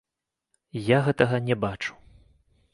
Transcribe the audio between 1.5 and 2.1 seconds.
не бачу.